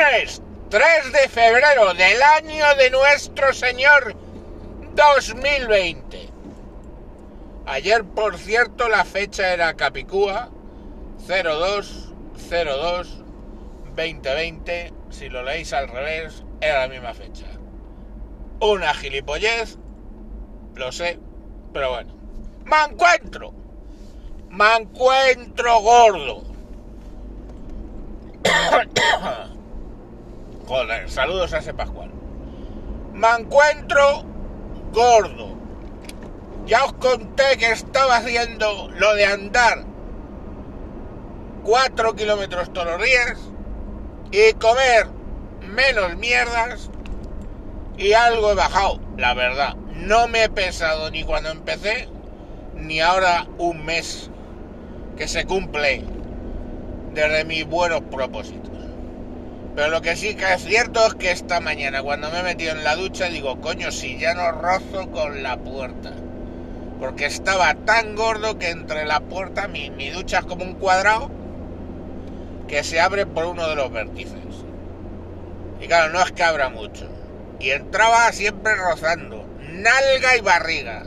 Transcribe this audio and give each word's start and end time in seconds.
Lunes 0.00 0.40
3 0.70 1.12
de 1.12 1.28
febrero 1.28 1.92
del 1.92 2.22
año 2.22 2.74
de 2.76 2.88
nuestro 2.90 3.52
Señor 3.52 4.16
2020. 4.94 6.30
Ayer, 7.66 8.04
por 8.04 8.38
cierto, 8.38 8.88
la 8.88 9.04
fecha 9.04 9.52
era 9.52 9.74
Capicúa 9.74 10.48
0202 11.28 13.24
2020. 13.94 14.94
Si 15.10 15.28
lo 15.28 15.42
leéis 15.42 15.74
al 15.74 15.88
revés, 15.88 16.44
era 16.62 16.80
la 16.80 16.88
misma 16.88 17.12
fecha. 17.12 17.44
Una 18.60 18.94
gilipollez, 18.94 19.76
lo 20.76 20.92
sé, 20.92 21.18
pero 21.74 21.90
bueno. 21.90 22.14
Me 22.64 22.84
encuentro. 22.90 23.52
Me 24.48 24.76
encuentro 24.76 25.80
gordo. 25.80 26.42
Joder, 30.70 31.10
saludos 31.10 31.52
a 31.52 31.58
ese 31.58 31.74
Pascual. 31.74 32.12
Me 33.12 33.28
encuentro 33.28 34.22
gordo. 34.92 35.56
Ya 36.64 36.84
os 36.84 36.92
conté 36.92 37.58
que 37.58 37.72
estaba 37.72 38.18
haciendo 38.18 38.88
lo 38.94 39.14
de 39.16 39.26
andar 39.26 39.84
4 41.64 42.14
kilómetros 42.14 42.72
todos 42.72 42.86
los 42.86 43.02
días 43.02 43.36
y 44.30 44.52
comer 44.60 45.08
menos 45.74 46.16
mierdas 46.18 46.88
y 47.98 48.12
algo 48.12 48.52
he 48.52 48.54
bajado, 48.54 49.00
la 49.16 49.34
verdad. 49.34 49.74
No 49.96 50.28
me 50.28 50.44
he 50.44 50.48
pesado 50.50 51.10
ni 51.10 51.24
cuando 51.24 51.50
empecé 51.50 52.08
ni 52.76 53.00
ahora 53.00 53.48
un 53.58 53.84
mes 53.84 54.30
que 55.16 55.26
se 55.26 55.46
cumple 55.46 56.04
desde 57.12 57.44
mis 57.44 57.66
buenos 57.66 58.02
propósitos. 58.02 58.69
Pero 59.74 59.88
lo 59.88 60.02
que 60.02 60.16
sí 60.16 60.34
que 60.34 60.52
es 60.52 60.64
cierto 60.64 61.06
es 61.06 61.14
que 61.14 61.30
esta 61.30 61.60
mañana 61.60 62.02
cuando 62.02 62.30
me 62.30 62.40
he 62.40 62.42
metido 62.42 62.72
en 62.72 62.84
la 62.84 62.96
ducha 62.96 63.26
digo, 63.26 63.60
coño, 63.60 63.92
si 63.92 64.18
ya 64.18 64.34
no 64.34 64.50
rozo 64.52 65.10
con 65.10 65.42
la 65.42 65.56
puerta. 65.56 66.12
Porque 66.98 67.26
estaba 67.26 67.74
tan 67.74 68.14
gordo 68.14 68.58
que 68.58 68.70
entre 68.70 69.06
la 69.06 69.20
puerta 69.20 69.68
mi, 69.68 69.90
mi 69.90 70.10
ducha 70.10 70.40
es 70.40 70.44
como 70.44 70.64
un 70.64 70.74
cuadrado 70.74 71.30
que 72.68 72.84
se 72.84 73.00
abre 73.00 73.26
por 73.26 73.46
uno 73.46 73.68
de 73.68 73.76
los 73.76 73.90
vértices. 73.90 74.38
Y 75.80 75.86
claro, 75.86 76.12
no 76.12 76.22
es 76.22 76.30
que 76.32 76.42
abra 76.42 76.68
mucho. 76.68 77.08
Y 77.58 77.70
entraba 77.70 78.30
siempre 78.32 78.74
rozando, 78.76 79.46
nalga 79.60 80.36
y 80.36 80.40
barriga. 80.40 81.04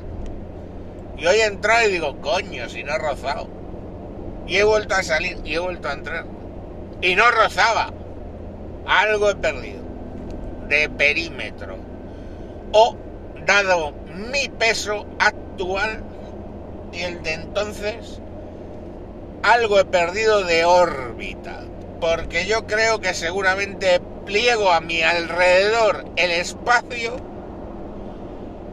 Y 1.18 1.26
hoy 1.26 1.38
he 1.38 1.46
entrado 1.46 1.88
y 1.88 1.92
digo, 1.92 2.20
coño, 2.22 2.68
si 2.70 2.84
no 2.84 2.94
he 2.94 2.98
rozado. 2.98 3.48
Y 4.48 4.58
he 4.58 4.64
vuelto 4.64 4.96
a 4.96 5.04
salir 5.04 5.38
y 5.46 5.56
he 5.56 5.60
vuelto 5.60 5.90
a 5.90 5.94
entrar. 5.94 6.26
Y 7.02 7.16
no 7.16 7.30
rozaba. 7.32 7.94
Algo 8.86 9.30
he 9.30 9.36
perdido. 9.36 9.84
De 10.68 10.90
perímetro. 10.90 11.78
O, 12.72 12.96
dado 13.46 13.94
mi 14.14 14.50
peso 14.50 15.06
actual 15.20 16.04
y 16.92 17.02
el 17.02 17.24
de 17.24 17.34
entonces, 17.34 18.20
algo 19.42 19.80
he 19.80 19.86
perdido 19.86 20.44
de 20.44 20.66
órbita. 20.66 21.62
Porque 22.00 22.46
yo 22.46 22.66
creo 22.66 23.00
que 23.00 23.14
seguramente 23.14 24.02
pliego 24.26 24.72
a 24.72 24.82
mi 24.82 25.02
alrededor 25.02 26.06
el 26.16 26.32
espacio 26.32 27.16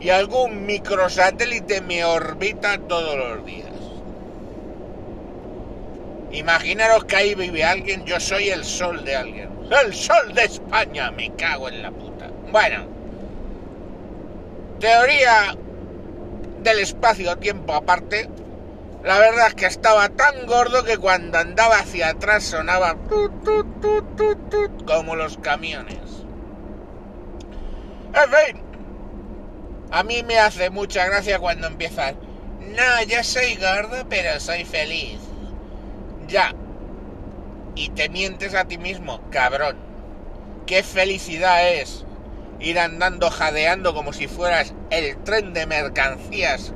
y 0.01 0.11
algún 0.11 0.67
microsatélite 0.67 1.81
me 1.83 2.05
orbita 2.05 2.79
todos 2.79 3.17
los 3.17 3.45
días. 3.45 3.69
Imaginaros 6.33 7.05
que 7.05 7.17
ahí 7.17 7.35
vive 7.35 7.65
alguien, 7.65 8.05
yo 8.05 8.19
soy 8.21 8.49
el 8.49 8.65
sol 8.65 9.05
de 9.05 9.17
alguien. 9.17 9.60
El 9.71 9.95
sol 9.95 10.35
de 10.35 10.45
España, 10.45 11.11
me 11.13 11.35
cago 11.37 11.69
en 11.69 11.83
la 11.83 11.93
puta. 11.93 12.29
Bueno, 12.51 12.87
teoría 14.81 15.57
del 16.63 16.81
espacio-tiempo 16.81 17.75
aparte, 17.75 18.29
la 19.05 19.19
verdad 19.19 19.47
es 19.49 19.55
que 19.55 19.67
estaba 19.67 20.09
tan 20.09 20.47
gordo 20.47 20.85
que 20.85 20.99
cuando 20.99 21.39
andaba 21.39 21.79
hacia 21.79 22.09
atrás 22.09 22.45
sonaba 22.45 22.97
tut, 23.09 23.33
como 24.87 25.15
los 25.15 25.39
camiones. 25.39 25.99
En 28.13 28.31
fin, 28.31 28.63
a 29.93 30.03
mí 30.03 30.23
me 30.25 30.39
hace 30.39 30.71
mucha 30.71 31.07
gracia 31.07 31.39
cuando 31.39 31.69
empiezan. 31.69 32.17
No, 32.61 33.03
yo 33.09 33.23
soy 33.23 33.55
gordo, 33.57 34.07
pero 34.09 34.39
soy 34.41 34.65
feliz. 34.65 35.19
Ya. 36.27 36.55
Y 37.81 37.89
te 37.89 38.11
mientes 38.11 38.55
a 38.55 38.67
ti 38.67 38.77
mismo, 38.77 39.23
cabrón. 39.31 39.79
Qué 40.67 40.83
felicidad 40.83 41.67
es 41.67 42.05
ir 42.59 42.79
andando 42.79 43.31
jadeando 43.31 43.95
como 43.95 44.13
si 44.13 44.29
fueras 44.29 44.75
el 44.91 45.17
tren 45.25 45.55
de 45.55 45.65
mercancías 45.65 46.75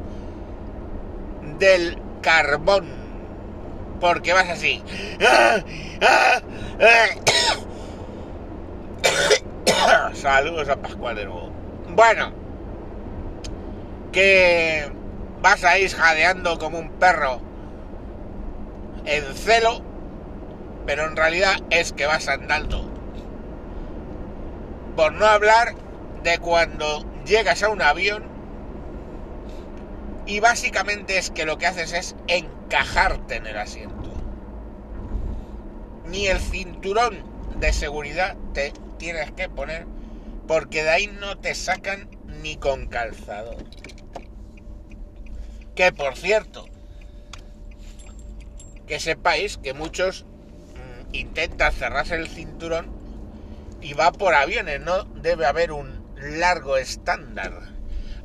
del 1.59 1.98
carbón. 2.22 2.87
Porque 4.00 4.32
vas 4.32 4.48
así. 4.48 4.82
Saludos 10.14 10.70
a 10.70 10.76
Pascual 10.76 11.16
de 11.16 11.26
nuevo. 11.26 11.53
Bueno, 11.91 12.32
que 14.10 14.91
vas 15.43 15.62
a 15.64 15.78
ir 15.78 15.94
jadeando 15.94 16.59
como 16.59 16.78
un 16.78 16.88
perro 16.93 17.43
en 19.04 19.22
celo, 19.34 19.82
pero 20.87 21.06
en 21.06 21.17
realidad 21.17 21.56
es 21.71 21.93
que 21.93 22.06
vas 22.06 22.28
andando. 22.28 22.91
Por 24.97 25.12
no 25.12 25.27
hablar 25.27 25.75
de 26.22 26.39
cuando 26.39 27.05
llegas 27.25 27.62
a 27.62 27.69
un 27.69 27.83
avión 27.83 28.25
y 30.27 30.41
básicamente 30.41 31.19
es 31.19 31.31
que 31.31 31.44
lo 31.44 31.59
que 31.59 31.67
haces 31.67 31.93
es 31.93 32.17
encajarte 32.28 33.37
en 33.37 33.47
el 33.47 33.59
asiento. 33.59 34.12
Ni 36.06 36.27
el 36.27 36.39
cinturón 36.39 37.23
de 37.59 37.73
seguridad 37.73 38.37
te 38.53 38.73
tienes 38.99 39.33
que 39.33 39.49
poner 39.49 39.87
porque 40.47 40.83
de 40.83 40.91
ahí 40.91 41.06
no 41.06 41.39
te 41.39 41.55
sacan 41.55 42.09
ni 42.43 42.56
con 42.56 42.87
calzador. 42.87 43.56
Que 45.75 45.93
por 45.93 46.17
cierto, 46.17 46.67
que 48.87 49.00
sepáis 49.00 49.59
que 49.59 49.75
muchos 49.75 50.25
intentan 51.14 51.72
cerrarse 51.72 52.16
el 52.16 52.28
cinturón 52.28 52.91
y 53.80 53.92
va 53.92 54.12
por 54.12 54.34
aviones, 54.34 54.80
no 54.80 55.04
debe 55.04 55.47
haber 55.47 55.72
un 55.72 56.04
largo 56.16 56.76
estándar. 56.76 57.52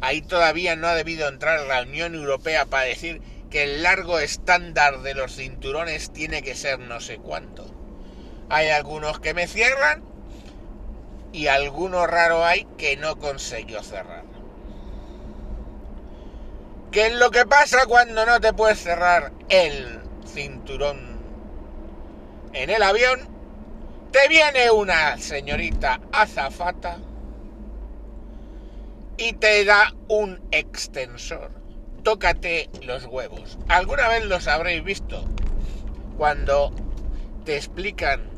Ahí 0.01 0.21
todavía 0.21 0.75
no 0.75 0.87
ha 0.87 0.95
debido 0.95 1.27
entrar 1.27 1.59
la 1.67 1.81
Unión 1.83 2.15
Europea 2.15 2.65
para 2.65 2.83
decir 2.83 3.21
que 3.49 3.63
el 3.63 3.83
largo 3.83 4.19
estándar 4.19 5.01
de 5.01 5.13
los 5.13 5.35
cinturones 5.35 6.11
tiene 6.11 6.41
que 6.41 6.55
ser 6.55 6.79
no 6.79 7.01
sé 7.01 7.17
cuánto. 7.17 7.65
Hay 8.49 8.69
algunos 8.69 9.19
que 9.19 9.33
me 9.33 9.47
cierran 9.47 10.03
y 11.33 11.47
alguno 11.47 12.07
raro 12.07 12.45
hay 12.45 12.65
que 12.77 12.95
no 12.97 13.17
consiguió 13.17 13.83
cerrar. 13.83 14.23
¿Qué 16.91 17.07
es 17.07 17.13
lo 17.13 17.29
que 17.29 17.45
pasa 17.45 17.85
cuando 17.85 18.25
no 18.25 18.39
te 18.39 18.53
puedes 18.53 18.81
cerrar 18.81 19.31
el 19.49 19.99
cinturón 20.25 21.08
en 22.53 22.69
el 22.69 22.83
avión? 22.83 23.19
Te 24.11 24.27
viene 24.27 24.71
una 24.71 25.17
señorita 25.17 25.99
azafata 26.11 26.97
y 29.17 29.33
te 29.33 29.65
da 29.65 29.93
un 30.07 30.41
extensor. 30.51 31.51
Tócate 32.03 32.69
los 32.81 33.05
huevos. 33.05 33.59
¿Alguna 33.67 34.07
vez 34.07 34.25
los 34.25 34.47
habréis 34.47 34.83
visto? 34.83 35.25
Cuando 36.17 36.73
te 37.45 37.55
explican 37.55 38.29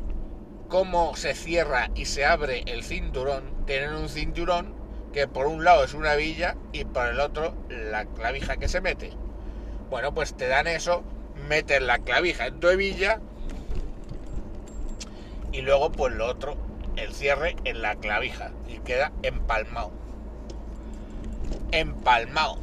cómo 0.68 1.16
se 1.16 1.34
cierra 1.34 1.90
y 1.94 2.04
se 2.04 2.24
abre 2.24 2.64
el 2.66 2.82
cinturón, 2.82 3.64
tienen 3.66 3.94
un 3.94 4.08
cinturón 4.08 4.74
que 5.12 5.28
por 5.28 5.46
un 5.46 5.64
lado 5.64 5.84
es 5.84 5.94
una 5.94 6.16
villa 6.16 6.56
y 6.72 6.84
por 6.84 7.06
el 7.06 7.20
otro 7.20 7.54
la 7.68 8.04
clavija 8.04 8.56
que 8.56 8.68
se 8.68 8.80
mete. 8.80 9.12
Bueno, 9.90 10.12
pues 10.14 10.34
te 10.34 10.48
dan 10.48 10.66
eso, 10.66 11.02
metes 11.48 11.80
la 11.80 11.98
clavija 11.98 12.46
en 12.46 12.60
tu 12.60 12.68
hebilla 12.68 13.20
y 15.52 15.60
luego 15.60 15.92
pues 15.92 16.14
lo 16.14 16.26
otro, 16.26 16.56
el 16.96 17.12
cierre 17.12 17.56
en 17.64 17.82
la 17.82 17.96
clavija 17.96 18.50
y 18.68 18.78
queda 18.78 19.12
empalmado. 19.22 19.92
Empalmado. 21.70 22.58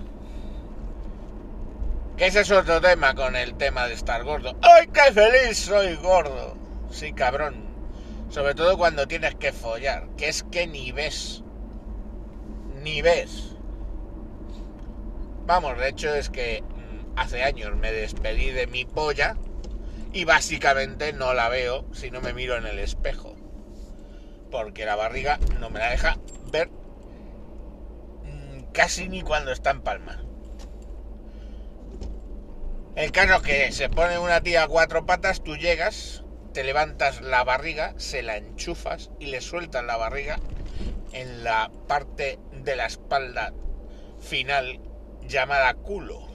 Que 2.17 2.27
ese 2.27 2.41
es 2.41 2.51
otro 2.51 2.81
tema 2.81 3.15
con 3.15 3.35
el 3.35 3.55
tema 3.55 3.87
de 3.87 3.93
estar 3.93 4.23
gordo. 4.23 4.55
¡Ay, 4.61 4.87
qué 4.87 5.13
feliz 5.13 5.57
soy 5.57 5.95
gordo! 5.95 6.57
Sí, 6.91 7.13
cabrón. 7.13 7.69
Sobre 8.29 8.55
todo 8.55 8.77
cuando 8.77 9.07
tienes 9.07 9.35
que 9.35 9.53
follar, 9.53 10.07
que 10.17 10.27
es 10.27 10.43
que 10.43 10.67
ni 10.67 10.91
ves. 10.91 11.43
Ni 12.83 13.01
ves. 13.01 13.55
Vamos, 15.45 15.77
de 15.77 15.89
hecho 15.89 16.13
es 16.13 16.29
que 16.29 16.61
mm, 16.61 17.17
hace 17.17 17.43
años 17.43 17.75
me 17.75 17.91
despedí 17.91 18.51
de 18.51 18.67
mi 18.67 18.85
polla 18.85 19.35
y 20.13 20.25
básicamente 20.25 21.13
no 21.13 21.33
la 21.33 21.49
veo 21.49 21.85
si 21.93 22.11
no 22.11 22.21
me 22.21 22.33
miro 22.33 22.57
en 22.57 22.65
el 22.65 22.79
espejo. 22.79 23.35
porque 24.51 24.85
la 24.85 24.95
barriga 24.95 25.39
no 25.59 25.69
me 25.69 25.79
la 25.79 25.91
deja 25.91 26.17
ver 26.51 26.69
mm, 28.23 28.71
casi 28.73 29.07
ni 29.07 29.21
cuando 29.21 29.51
está 29.51 29.69
en 29.71 29.81
palma. 29.81 30.23
El 32.95 33.11
caso 33.11 33.35
es 33.35 33.41
que 33.41 33.71
se 33.71 33.89
pone 33.89 34.17
una 34.19 34.41
tía 34.41 34.63
a 34.63 34.67
cuatro 34.67 35.05
patas, 35.05 35.43
tú 35.43 35.55
llegas, 35.55 36.23
te 36.53 36.63
levantas 36.63 37.21
la 37.21 37.43
barriga, 37.43 37.93
se 37.97 38.23
la 38.23 38.37
enchufas 38.37 39.11
y 39.19 39.27
le 39.27 39.41
sueltas 39.41 39.85
la 39.85 39.97
barriga 39.97 40.39
en 41.13 41.43
la 41.43 41.71
parte 41.87 42.39
de 42.63 42.75
la 42.75 42.87
espalda 42.87 43.53
final 44.19 44.81
llamada 45.21 45.73
culo. 45.75 46.28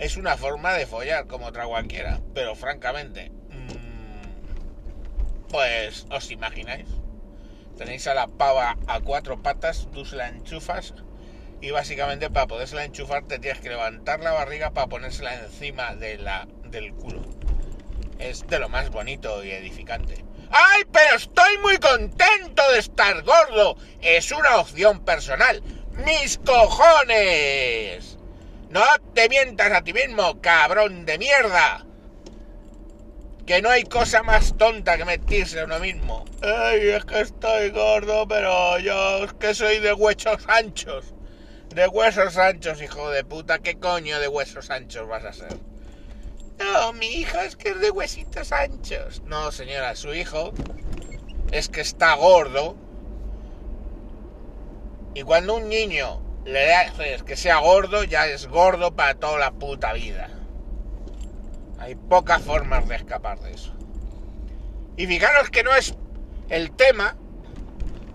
Es 0.00 0.16
una 0.16 0.36
forma 0.38 0.72
de 0.72 0.86
follar 0.86 1.26
como 1.26 1.48
otra 1.48 1.66
cualquiera, 1.66 2.20
pero 2.32 2.54
francamente, 2.56 3.30
mmm, 3.50 3.68
pues 5.50 6.06
os 6.10 6.30
imagináis. 6.30 6.88
Tenéis 7.76 8.06
a 8.06 8.14
la 8.14 8.26
pava 8.26 8.78
a 8.86 9.00
cuatro 9.00 9.42
patas, 9.42 9.88
tú 9.92 10.06
se 10.06 10.16
la 10.16 10.28
enchufas 10.28 10.94
y 11.60 11.70
básicamente 11.70 12.30
para 12.30 12.46
podérsela 12.46 12.84
enchufar 12.84 13.24
te 13.24 13.38
tienes 13.38 13.60
que 13.60 13.68
levantar 13.68 14.20
la 14.20 14.32
barriga 14.32 14.70
para 14.70 14.86
ponérsela 14.86 15.34
encima 15.34 15.94
de 15.94 16.16
la, 16.16 16.48
del 16.64 16.94
culo. 16.94 17.20
Es 18.18 18.46
de 18.46 18.58
lo 18.58 18.70
más 18.70 18.88
bonito 18.88 19.44
y 19.44 19.50
edificante. 19.50 20.24
¡Ay, 20.50 20.84
pero 20.90 21.16
estoy 21.16 21.58
muy 21.58 21.76
contento 21.76 22.62
de 22.72 22.78
estar 22.78 23.22
gordo! 23.22 23.76
Es 24.00 24.32
una 24.32 24.56
opción 24.56 25.04
personal. 25.04 25.62
¡Mis 25.92 26.38
cojones! 26.38 28.09
No 28.70 28.82
te 29.14 29.28
mientas 29.28 29.72
a 29.72 29.82
ti 29.82 29.92
mismo, 29.92 30.40
cabrón 30.40 31.04
de 31.04 31.18
mierda. 31.18 31.84
Que 33.44 33.60
no 33.60 33.68
hay 33.68 33.82
cosa 33.82 34.22
más 34.22 34.56
tonta 34.56 34.96
que 34.96 35.04
mentirse 35.04 35.58
a 35.58 35.64
uno 35.64 35.80
mismo. 35.80 36.24
Ay, 36.40 36.90
es 36.90 37.04
que 37.04 37.20
estoy 37.20 37.70
gordo, 37.70 38.28
pero 38.28 38.78
yo 38.78 39.24
es 39.24 39.32
que 39.32 39.54
soy 39.54 39.80
de 39.80 39.92
huesos 39.92 40.44
anchos. 40.46 41.14
De 41.74 41.88
huesos 41.88 42.36
anchos, 42.36 42.80
hijo 42.80 43.10
de 43.10 43.24
puta. 43.24 43.58
¿Qué 43.58 43.76
coño 43.76 44.20
de 44.20 44.28
huesos 44.28 44.70
anchos 44.70 45.08
vas 45.08 45.24
a 45.24 45.32
ser? 45.32 45.58
No, 46.60 46.92
mi 46.92 47.06
hijo 47.06 47.38
es 47.38 47.56
que 47.56 47.70
es 47.70 47.80
de 47.80 47.90
huesitos 47.90 48.52
anchos. 48.52 49.20
No, 49.26 49.50
señora, 49.50 49.96
su 49.96 50.14
hijo 50.14 50.52
es 51.50 51.68
que 51.68 51.80
está 51.80 52.14
gordo. 52.14 52.76
Y 55.14 55.22
cuando 55.22 55.56
un 55.56 55.68
niño 55.68 56.29
le 56.44 56.74
haces 56.74 57.22
que 57.22 57.36
sea 57.36 57.58
gordo, 57.58 58.04
ya 58.04 58.26
es 58.26 58.46
gordo 58.46 58.94
para 58.94 59.14
toda 59.14 59.38
la 59.38 59.52
puta 59.52 59.92
vida. 59.92 60.28
Hay 61.78 61.94
pocas 61.94 62.42
formas 62.42 62.88
de 62.88 62.96
escapar 62.96 63.40
de 63.40 63.52
eso. 63.52 63.74
Y 64.96 65.06
fijaros 65.06 65.50
que 65.50 65.62
no 65.62 65.74
es 65.74 65.94
el 66.48 66.72
tema, 66.72 67.16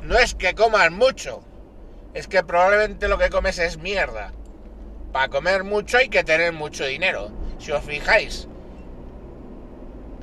no 0.02 0.18
es 0.18 0.36
que 0.36 0.54
comas 0.54 0.92
mucho, 0.92 1.44
es 2.14 2.28
que 2.28 2.44
probablemente 2.44 3.08
lo 3.08 3.18
que 3.18 3.30
comes 3.30 3.58
es 3.60 3.78
mierda. 3.78 4.34
Para 5.12 5.30
comer 5.30 5.64
mucho 5.64 5.98
hay 5.98 6.10
que 6.10 6.24
tener 6.24 6.54
mucho 6.54 6.86
dinero. 6.86 7.32
Si 7.58 7.72
os 7.72 7.84
fijáis, 7.84 8.48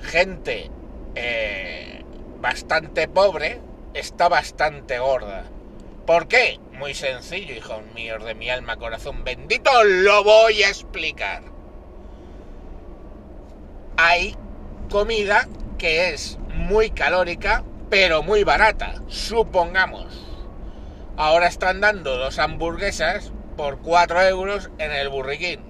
gente 0.03 0.71
eh, 1.15 2.05
bastante 2.41 3.09
pobre 3.09 3.61
está 3.95 4.29
bastante 4.29 4.99
gorda. 4.99 5.45
¿Por 6.07 6.27
qué? 6.27 6.59
Muy 6.73 6.95
sencillo, 6.95 7.55
hijos 7.55 7.81
míos 7.95 8.25
de 8.25 8.35
mi 8.35 8.51
alma, 8.51 8.77
corazón 8.77 9.23
bendito, 9.23 9.71
lo 9.85 10.25
voy 10.25 10.65
a 10.65 10.69
explicar. 10.69 11.45
Hay 13.97 14.37
comida 14.91 15.49
que 15.79 16.11
es 16.11 16.39
muy 16.55 16.91
calórica, 16.91 17.63
pero 17.89 18.25
muy 18.25 18.43
barata, 18.43 19.01
supongamos. 19.07 20.27
Ahora 21.17 21.47
están 21.47 21.81
dando 21.81 22.17
dos 22.17 22.41
hamburguesas 22.41 23.31
por 23.57 23.79
4 23.79 24.23
euros 24.23 24.71
en 24.79 24.91
el 24.91 25.09
burriquín. 25.09 25.61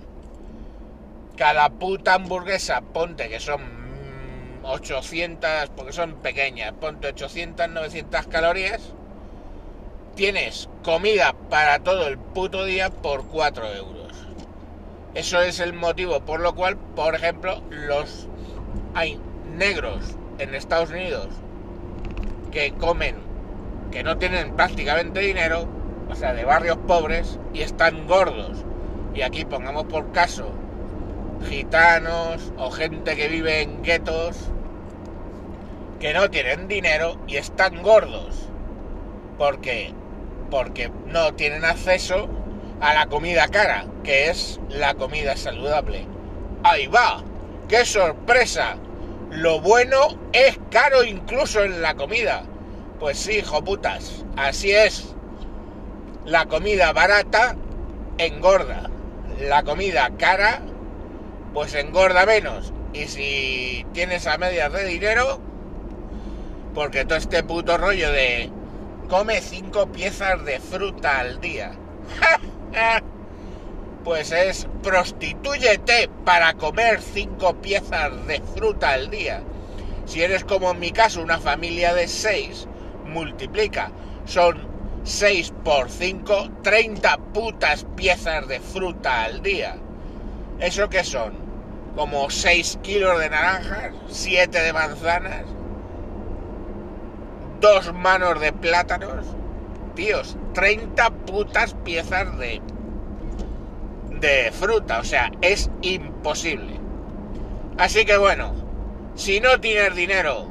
Cada 1.37 1.69
puta 1.69 2.15
hamburguesa, 2.15 2.81
ponte 2.81 3.29
que 3.29 3.39
son 3.39 3.61
800, 4.63 5.71
porque 5.77 5.93
son 5.93 6.23
pequeñas, 6.23 6.73
ponte 6.73 7.09
800, 7.09 7.69
900 7.69 8.27
calorías. 8.29 8.95
Tienes 10.15 10.69
comida 10.85 11.35
para 11.49 11.79
todo 11.79 12.07
el 12.07 12.19
puto 12.19 12.67
día 12.67 12.91
por 12.91 13.25
4 13.29 13.67
euros. 13.75 14.13
Eso 15.15 15.41
es 15.41 15.59
el 15.59 15.73
motivo 15.73 16.21
por 16.21 16.41
lo 16.41 16.55
cual, 16.55 16.77
por 16.77 17.15
ejemplo, 17.15 17.63
los 17.71 18.29
hay 18.95 19.19
negros 19.57 20.17
en 20.39 20.55
Estados 20.55 20.91
Unidos 20.91 21.29
que 22.51 22.73
comen 22.73 23.17
que 23.91 24.03
no 24.03 24.19
tienen 24.19 24.55
prácticamente 24.55 25.21
dinero, 25.21 25.67
o 26.11 26.15
sea, 26.15 26.35
de 26.35 26.45
barrios 26.45 26.79
pobres, 26.87 27.39
y 27.55 27.63
están 27.63 28.07
gordos. 28.07 28.65
Y 29.15 29.23
aquí 29.23 29.47
pongamos 29.47 29.85
por 29.85 30.13
caso 30.13 30.51
gitanos 31.49 32.53
o 32.59 32.71
gente 32.71 33.17
que 33.17 33.29
vive 33.29 33.63
en 33.63 33.83
guetos 33.83 34.37
que 35.99 36.13
no 36.13 36.31
tienen 36.31 36.69
dinero 36.69 37.17
y 37.27 37.37
están 37.37 37.83
gordos. 37.83 38.49
¿Por 39.39 39.61
qué? 39.61 39.93
Porque 40.53 40.93
no 41.07 41.33
tienen 41.33 41.65
acceso 41.65 42.29
a 42.83 42.93
la 42.93 43.07
comida 43.07 43.49
cara, 43.49 43.87
que 44.05 44.29
es 44.29 44.61
la 44.69 44.93
comida 44.93 45.35
saludable. 45.35 46.07
Ahí 46.63 46.89
va, 46.89 47.23
qué 47.69 47.87
sorpresa. 47.87 48.77
Lo 49.31 49.63
bueno 49.63 50.19
es 50.35 50.59
caro 50.71 51.05
incluso 51.05 51.65
en 51.65 51.81
la 51.81 51.95
comida. 51.95 52.43
Pues 53.01 53.19
sí, 53.19 53.39
hijo 53.39 53.65
putas, 53.65 54.27
así 54.37 54.73
es. 54.73 55.15
La 56.27 56.45
comida 56.45 56.93
barata 56.93 57.57
engorda. 58.19 58.91
La 59.41 59.63
comida 59.63 60.11
cara, 60.19 60.61
pues 61.55 61.73
engorda 61.73 62.27
menos. 62.27 62.75
Y 62.93 63.07
si 63.07 63.87
tienes 63.95 64.27
a 64.27 64.37
medias 64.37 64.71
de 64.71 64.85
dinero, 64.85 65.41
porque 66.75 67.07
todo 67.07 67.17
este 67.17 67.43
puto 67.43 67.79
rollo 67.79 68.13
de 68.13 68.51
come 69.13 69.43
cinco 69.43 69.93
piezas 69.93 70.43
de 70.47 70.59
fruta 70.59 71.19
al 71.19 71.39
día. 71.39 71.73
pues 74.05 74.33
es 74.33 74.67
prostitúyete 74.83 76.09
para 76.25 76.55
comer 76.55 77.03
cinco 77.03 77.53
piezas 77.61 78.27
de 78.27 78.41
fruta 78.57 78.93
al 78.93 79.11
día. 79.11 79.43
Si 80.07 80.23
eres 80.23 80.45
como 80.45 80.71
en 80.71 80.81
mi 80.81 80.93
caso 80.93 81.21
una 81.21 81.39
familia 81.39 81.93
de 81.93 82.09
seis 82.09 82.67
multiplica. 83.05 83.93
Son 84.25 84.57
6 85.05 85.53
por 85.63 85.91
5, 85.91 86.49
30 86.63 87.19
putas 87.35 87.85
piezas 87.95 88.49
de 88.49 88.61
fruta 88.61 89.25
al 89.25 89.43
día. 89.43 89.77
¿Eso 90.59 90.89
qué 90.89 91.05
son? 91.05 91.35
Como 91.97 92.31
6 92.31 92.79
kilos 92.83 93.19
de 93.19 93.29
naranjas, 93.29 93.93
7 94.09 94.59
de 94.59 94.73
manzanas, 94.73 95.45
dos 97.63 97.95
manos 97.95 98.41
de 98.41 98.53
plátanos. 98.53 99.25
Tíos, 99.95 100.37
30 100.53 101.11
putas 101.11 101.75
piezas 101.85 102.37
de, 102.37 102.61
de 104.21 104.53
fruta. 104.53 104.99
O 104.99 105.05
sea, 105.05 105.31
es 105.41 105.71
imposible. 105.81 106.79
Así 107.79 108.05
que 108.05 108.19
bueno, 108.19 108.53
si 109.15 109.41
no 109.41 109.61
tienes 109.61 109.95
dinero, 109.95 110.49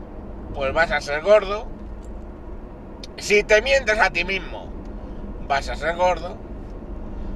pues 0.56 0.74
vas 0.74 0.92
a 0.92 1.02
ser 1.02 1.22
gordo. 1.22 1.68
Si 3.18 3.44
te 3.44 3.62
mientes 3.62 4.00
a 4.00 4.10
ti 4.10 4.24
mismo, 4.24 4.72
vas 5.48 5.70
a 5.70 5.76
ser 5.76 5.96
gordo. 5.98 6.38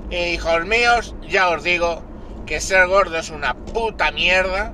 Y 0.09 0.15
hijos 0.15 0.65
míos, 0.65 1.15
ya 1.27 1.49
os 1.49 1.63
digo 1.63 2.01
que 2.45 2.61
ser 2.61 2.87
gordo 2.87 3.17
es 3.17 3.29
una 3.29 3.53
puta 3.53 4.11
mierda. 4.11 4.71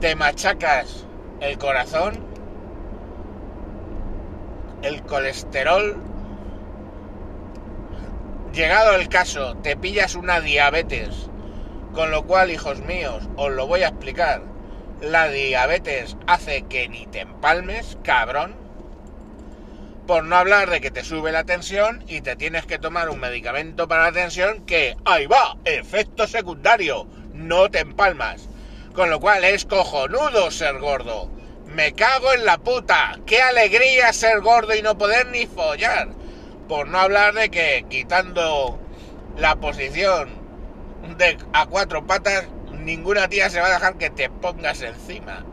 Te 0.00 0.16
machacas 0.16 1.04
el 1.40 1.58
corazón, 1.58 2.31
el 4.82 5.02
colesterol. 5.02 5.96
Llegado 8.52 8.94
el 8.94 9.08
caso, 9.08 9.56
te 9.56 9.76
pillas 9.76 10.14
una 10.14 10.40
diabetes. 10.40 11.28
Con 11.94 12.10
lo 12.10 12.24
cual, 12.24 12.50
hijos 12.50 12.80
míos, 12.80 13.28
os 13.36 13.50
lo 13.52 13.66
voy 13.66 13.82
a 13.82 13.88
explicar. 13.88 14.42
La 15.00 15.28
diabetes 15.28 16.16
hace 16.26 16.62
que 16.62 16.88
ni 16.88 17.06
te 17.06 17.20
empalmes, 17.20 17.98
cabrón 18.02 18.62
por 20.06 20.24
no 20.24 20.36
hablar 20.36 20.68
de 20.68 20.80
que 20.80 20.90
te 20.90 21.04
sube 21.04 21.32
la 21.32 21.44
tensión 21.44 22.04
y 22.08 22.20
te 22.20 22.36
tienes 22.36 22.66
que 22.66 22.78
tomar 22.78 23.08
un 23.08 23.20
medicamento 23.20 23.88
para 23.88 24.04
la 24.04 24.12
tensión 24.12 24.66
que, 24.66 24.96
ahí 25.04 25.26
va, 25.26 25.56
efecto 25.64 26.26
secundario, 26.26 27.06
no 27.32 27.70
te 27.70 27.78
empalmas. 27.78 28.48
Con 28.92 29.08
lo 29.08 29.20
cual 29.20 29.44
es 29.44 29.64
cojonudo 29.64 30.50
ser 30.50 30.78
gordo. 30.80 31.30
Me 31.74 31.94
cago 31.94 32.34
en 32.34 32.44
la 32.44 32.58
puta. 32.58 33.18
Qué 33.24 33.40
alegría 33.40 34.12
ser 34.12 34.40
gordo 34.42 34.74
y 34.74 34.82
no 34.82 34.98
poder 34.98 35.28
ni 35.28 35.46
follar. 35.46 36.08
Por 36.68 36.88
no 36.88 36.98
hablar 36.98 37.32
de 37.32 37.50
que 37.50 37.86
quitando 37.88 38.78
la 39.38 39.56
posición 39.56 40.28
de 41.16 41.38
a 41.54 41.66
cuatro 41.66 42.06
patas, 42.06 42.44
ninguna 42.72 43.28
tía 43.28 43.48
se 43.48 43.60
va 43.60 43.68
a 43.68 43.72
dejar 43.72 43.96
que 43.96 44.10
te 44.10 44.28
pongas 44.28 44.82
encima. 44.82 45.46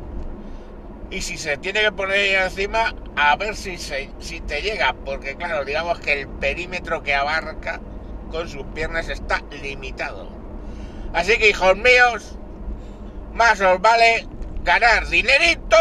Y 1.10 1.22
si 1.22 1.38
se 1.38 1.58
tiene 1.58 1.82
que 1.82 1.92
poner 1.94 2.18
ahí 2.18 2.34
encima, 2.34 2.94
a 3.16 3.36
ver 3.38 3.56
si, 3.56 3.78
se, 3.78 4.12
si 4.20 4.42
te 4.42 4.62
llega, 4.62 4.94
porque 5.06 5.38
claro, 5.38 5.64
digamos 5.64 6.00
que 6.00 6.22
el 6.22 6.28
perímetro 6.28 7.02
que 7.02 7.16
abarca 7.16 7.80
con 8.30 8.50
sus 8.50 8.66
piernas 8.76 9.08
está 9.08 9.42
limitado. 9.64 10.30
Así 11.14 11.38
que 11.38 11.50
hijos 11.50 11.78
míos, 11.78 12.36
más 13.34 13.60
os 13.62 13.82
vale 13.82 14.28
ganar 14.64 15.08
dinerito, 15.08 15.78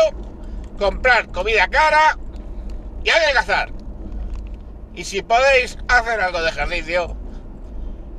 comprar 0.78 1.28
comida 1.28 1.68
cara 1.68 2.18
y 3.04 3.10
adelgazar. 3.10 3.70
Y 4.94 5.04
si 5.04 5.22
podéis 5.22 5.78
hacer 5.88 6.20
algo 6.20 6.42
de 6.42 6.48
ejercicio, 6.48 7.16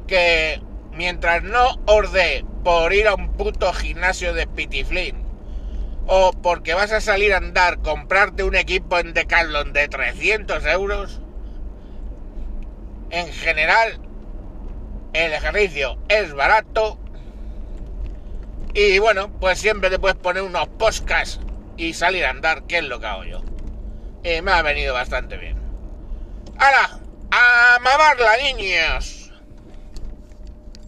que 0.07 0.61
mientras 0.93 1.43
no 1.43 1.79
os 1.85 2.09
por 2.63 2.93
ir 2.93 3.07
a 3.07 3.15
un 3.15 3.33
puto 3.33 3.71
gimnasio 3.73 4.33
de 4.33 4.47
pitiflín 4.47 5.23
o 6.07 6.31
porque 6.31 6.73
vas 6.73 6.91
a 6.91 7.01
salir 7.01 7.33
a 7.33 7.37
andar, 7.37 7.79
comprarte 7.79 8.43
un 8.43 8.55
equipo 8.55 8.97
en 8.97 9.13
Decathlon 9.13 9.73
de 9.73 9.87
300 9.87 10.65
euros, 10.65 11.21
en 13.11 13.31
general 13.31 14.01
el 15.13 15.33
ejercicio 15.33 15.97
es 16.09 16.33
barato 16.33 16.99
y 18.73 18.99
bueno, 18.99 19.31
pues 19.39 19.59
siempre 19.59 19.89
te 19.89 19.99
puedes 19.99 20.17
poner 20.17 20.43
unos 20.43 20.67
podcasts 20.67 21.39
y 21.79 21.93
salir 21.93 22.25
a 22.25 22.31
andar, 22.31 22.63
que 22.63 22.79
es 22.79 22.83
lo 22.83 22.99
que 22.99 23.05
hago 23.05 23.23
yo. 23.23 23.41
Y 24.21 24.41
me 24.41 24.51
ha 24.51 24.61
venido 24.61 24.93
bastante 24.93 25.37
bien. 25.37 25.57
¡Hala! 26.57 26.99
¡A 27.31 27.79
mamarla, 27.79 28.35
niños! 28.43 29.28